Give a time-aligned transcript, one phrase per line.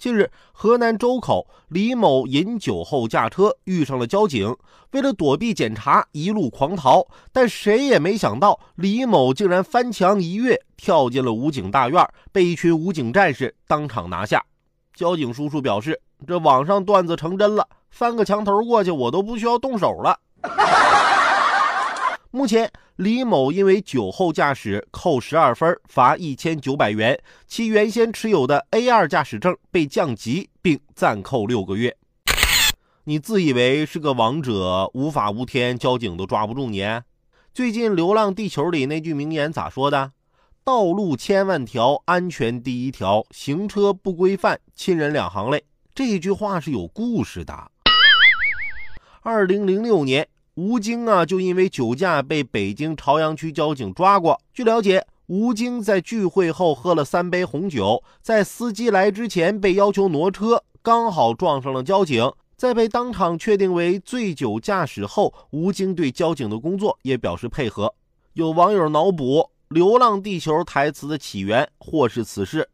[0.00, 4.56] 近日，河南周口李某饮酒后驾车，遇上了交警。
[4.92, 7.06] 为了躲避检查，一路狂逃。
[7.32, 12.02] 但谁也没想到，李某竟然翻墙一跃，跳进了武警大院，
[12.32, 14.42] 被一群武警战士当场拿下。
[14.94, 20.18] 交警叔叔表示：“这网上段子成真了，翻个墙头过去，我都不需要动手了。”
[22.32, 27.16] 目前，李某因为酒后驾驶扣十二分，罚一千九百元；
[27.48, 31.96] 其原先持有的 A 二驾驶证被降级，并暂扣六个月。
[33.02, 36.84] 你自以为是个王者，无法无天，交警都抓不住你？
[37.52, 40.12] 最近《流浪地球》里那句名言咋说的？
[40.62, 45.64] 道路千万条，安全第一条，行车不规范，亲人两行泪。
[45.92, 47.72] 这句话是有故事的。
[49.22, 50.28] 二零零六年。
[50.54, 54.40] 吴京啊，就因为酒驾被北京朝阳区交警抓过。
[54.52, 62.30] 据了解，吴京在聚会后喝了三杯红酒，在司机来之前被要求挪车，刚好撞上了交警。
[62.56, 67.94] 在被当场确定为醉酒驾驶后，吴京对交警的工作也表示配合。
[68.34, 69.38] 有网友脑补
[69.68, 72.68] 《流浪地球》台词的起源，或是此事，